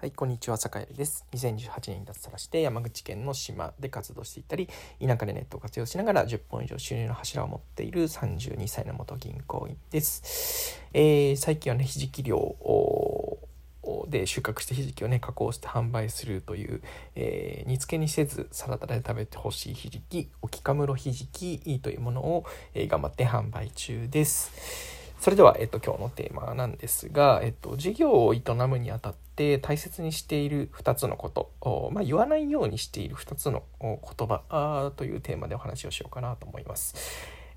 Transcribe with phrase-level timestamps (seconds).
[0.00, 1.26] はい、こんにちは、坂井です。
[1.32, 4.66] 2018年に脱サラして山口県の島で活動していたり、
[4.98, 10.80] 田舎でネットを活用しながら10本以上収入の柱を持っている32歳の元銀行員です。
[10.94, 12.56] えー、最近はね、ひじき漁
[14.08, 16.80] で収穫したひじきをね、加工して販売するという、
[17.14, 24.99] えー、煮付けにせずサラダで食べてほしいひじき、沖かむろひじきというものを、えー、頑張って販売中です。
[25.20, 36.94] それでは、えっと、今日のテーマなんですが、えっと、事業を営むにあたって大切にしている2つのこと、まあ、言わないようにしている2つの言葉というテーマでお話をしようかなと思います。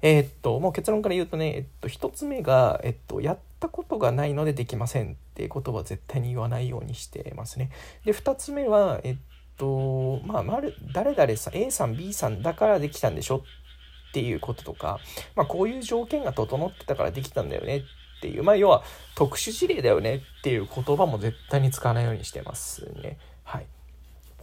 [0.02, 7.70] えっと、もう結論から言うとね、えっと、1つ目が、えっと、やったことがないのでできませんっていう言葉は絶対に言わないようにしてますね。
[8.04, 9.16] で、2つ目は、えっ
[9.58, 10.44] と、まあ、
[10.94, 13.46] 誰々さん、A さん、B さんだからできたんでしょ
[14.14, 15.00] ていうこととか、
[15.36, 17.82] まあ、こういう条件が整ってたからできたんだよねっ
[18.22, 18.84] ていう、まあ、要は
[19.16, 23.18] 特殊事例だよねっていう言葉も絶対に使わないようにしてますね。
[23.44, 23.66] はい。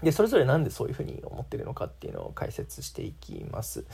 [0.02, 3.84] で、それぞれなんでそういうふうに思ってるのかっていうのを解説していきます。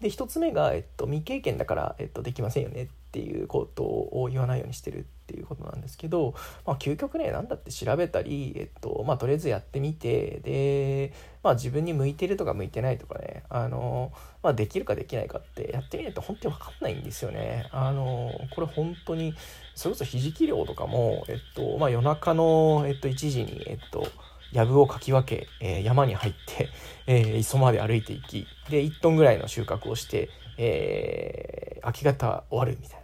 [0.00, 6.34] で、一つ目が、えっと、未経験だから、えっと、できませんよねっていうことを言わないようにしてるっていうことなんですけど、
[6.66, 17.68] まあ、究極ね、何だって調べたり、えっと、まあ、とりあえずやってみて、で、まあ、自分に向いてるとか向いてないとかね、あの、まあ、できるかできないかってやってみないと本当に分かんないんですよね。
[17.72, 19.34] あの、これ本当に、
[19.74, 24.06] それこそひじき漁とかも、えっと、まあ、夜中の、えっと、1時に、えっと、
[24.52, 26.68] 藪をかき分け、えー、山に入って、
[27.06, 33.01] えー、磯まで歩いていき、で、1トンぐらいの収穫をして、えー、秋方終わるみたいな。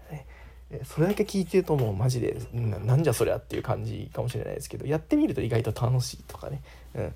[0.85, 6.61] それだけ聞いてるともうマジでななんじゃそりゃっていう感じかもしれないですけどやってみると意外と楽しいとかね、
[6.95, 7.15] うん、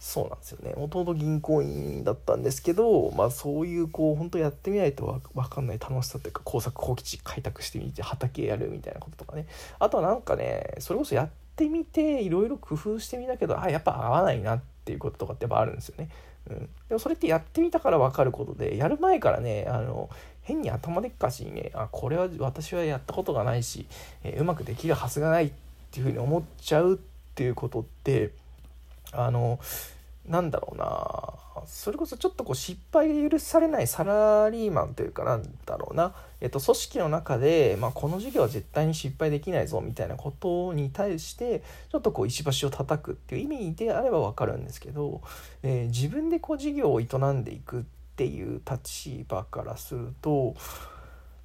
[0.00, 0.74] そうなんですよね。
[0.74, 9.46] もともと銀行員だったんですけど、まあ、そういうこう本当やってみないと分かんない楽しさというか工作放棄地開拓してみて畑やるみたいなこととかね。
[9.78, 16.08] あとはなんかねそれこそやってみていろいろ工夫してみたけどあやっぱ合わないなっていうこととかってやっぱあるんですよね。
[16.48, 16.58] うん、
[16.88, 20.08] でもそれってやってみたから分かることでやる前からねあの
[20.40, 23.86] 変に頭でっかしにねあこれは私はやったことがないし、
[24.24, 25.52] えー、うまくできるはずがないっ
[25.90, 26.98] ていうふうに思っちゃうっ
[27.34, 28.30] ていうことって
[29.12, 29.60] あの
[30.30, 31.34] なんだろうな。
[31.66, 45.20] それこそちょっとこう失敗が許されないサラリーマンというかなんだろうな、えっと、組織の中で、まあ、この授業は絶対に失敗できないぞみたいなことに対してちょっとこう石橋を叩くっていう意味であれば分かるんですけど、
[45.62, 47.82] えー、自分でこう事業を営んでいくっ
[48.16, 50.54] ていう立場からすると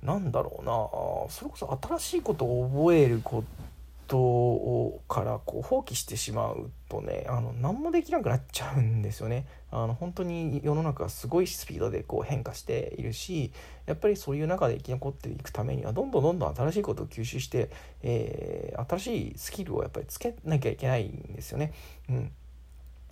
[0.01, 1.31] なんだろうな。
[1.31, 3.74] それこそ新しいことを覚えること
[4.07, 9.45] トからこう放棄してしまうとねあの何もできなくなっちゃうんですよね。
[9.71, 13.51] あの本当に世の中はすごいスピードでこう変化しているし
[13.85, 17.69] やっぱりそういう中で生き残っていくためにはどんどんどんどん新しいことを吸収して、
[18.01, 21.73] えー、新しいスキルをやっぱりつけなきゃいけないんですよね。
[22.09, 22.31] うん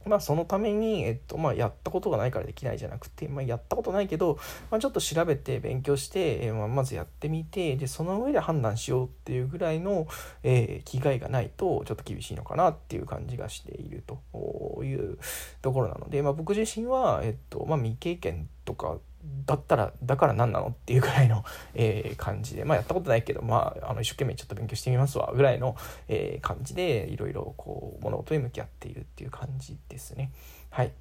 [0.06, 4.38] まあ、そのために、えっとまあ、やったことがないからできないじゃなくて、まあ、やったことないけど、
[4.72, 10.08] まあ、ちょっと調べて勉強して、えー、まあ、まずやってみてでその上で判断しようっていうぐらいの、
[10.44, 15.18] えー、機会がないとちょっと厳しいのかなっていう感じがしているという
[15.62, 18.98] ところなので、まあ、僕自身は、えっとまあ、未経験とか
[19.46, 21.44] だったらだから何なのっていうぐらいの、
[21.76, 22.66] えー、感じで。
[22.66, 25.32] まあやったことないけどまああの一生懸命ちょっと勉強してみますわ。
[25.34, 25.76] ぐらいの、
[26.08, 30.32] えー、感じでいろいろこう物事に向き合っているっていう感じですね。
[30.70, 30.92] はい。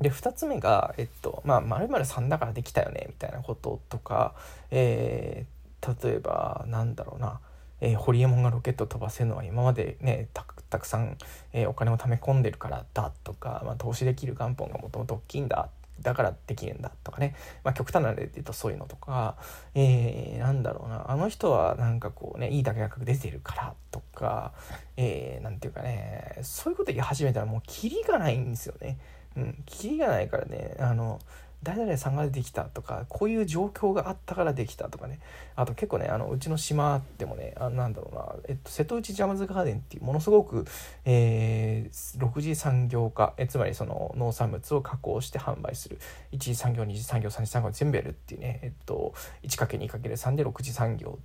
[0.00, 4.34] で2つ目がえっとまあ〇〇さんだからできたよねみたいなこととか、
[4.70, 7.40] えー、例えばなんだろうな
[7.82, 10.44] えー、ホリエモンがロケット飛ばせるのは今までねた
[10.78, 11.18] くさん、
[11.52, 15.68] えー、お金を貯め込んでるからだとか、まあ、投資できる元本がもともと大きいんだ
[16.02, 19.36] だからできるんだとかね、まあ、極端な例で言うとそういうのとか、
[19.74, 21.10] えー、なんだろうな。
[21.10, 24.52] あの人はなんかこうねいい大学出てるからとか、
[24.96, 26.38] えー、なんていうかね。
[26.42, 28.98] そういうこと言い始めたらもうキリがないんですよね。
[29.36, 31.18] うん、キリがないからねあの
[31.62, 35.20] 誰々さんができたとかこういう状況があったからできたとかね。
[35.54, 40.64] あと結構ねあのうちの島でもねあなんだろうな、えっと、瀬戸内ジャムズガーデンっていうものすごく、
[41.04, 45.98] えー、6次産業化えつまりその農産物を加工して販売する。
[46.32, 51.18] 1次産業2次産業3次産業全部やるっていうね、えっと、1×2×3 で6次産業、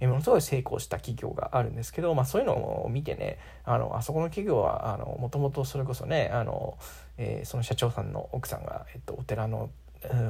[0.00, 2.54] えものすごい成功した企業があるんですけど、まあ、そういうの
[2.84, 6.76] を見てねあのあそこの企業はもともとそれこそねあの、
[7.18, 9.70] えー、その社長さんの奥さんが、えっと、お寺の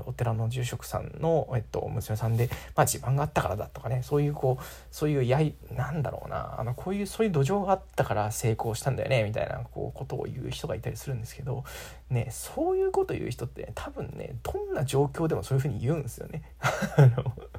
[0.07, 11.65] お寺の住職さんの、えっと、娘さんで、まあ、地盤があったからだとかねそういうこうそういうやいなんだろうなあのこういうそういう土壌があったから成功したんだよねみたいなこうことを言う人がいたりするんですけど、
[12.11, 16.43] ね、そういうこと言う人って、ね、多分ねどんな状況でもそういうふうに言うんですよね。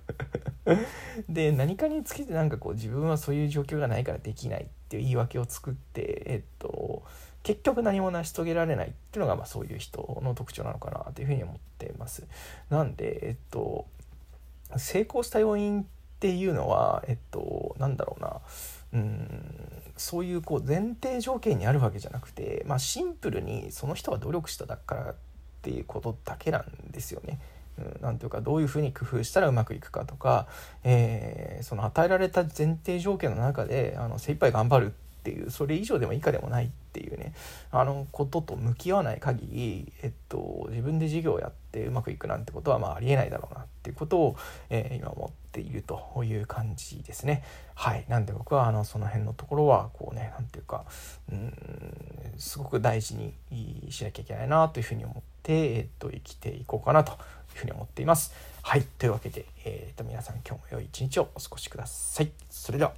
[1.29, 7.03] で何かにつけてなんかこう自分はそういう状況がないからできないっていう言い訳を作ってえっと
[7.43, 12.25] 結局何も成し遂げられないっていうのがまあそういう人の特徴なのかなというふうに思っています。
[12.69, 13.85] なんでえっと
[14.77, 15.85] 成功した要因っ
[16.19, 18.41] ていうのはえっとなんだろうな
[18.93, 25.15] うんそういうこう前提条件にあるわけじゃなくて、まあ、シンプルにその人が努力しただからっ
[25.61, 27.39] ていうことだけなんですよね。
[27.77, 30.47] うん、なんていうかどういうふうに工夫したらうまくいくかとか、
[30.83, 34.93] えー、その与えられた前提条件の中であの精一杯頑張る
[35.23, 37.33] っていうそれ以上でも以下でもないっていうね
[37.71, 44.35] あのことと向き合わない限り、えっと、自分で事業をやってうまくいくなんてことはまあありえないだろうなっていうことを、
[44.69, 47.43] えー、今思っているという感じですね。
[47.73, 50.83] はい、なんで僕はあのその辺のところはこうね何ていうか
[51.31, 51.53] うん
[52.37, 53.33] すごく大事に
[53.89, 57.17] しなきゃいけないなというふうに思って、えっと、生きていこうかなという
[57.55, 58.33] ふうに思っています。
[58.61, 62.31] はいというわけで、えっ、と皆さん今日も良い一日をお過ごしください。
[62.49, 62.93] それでは。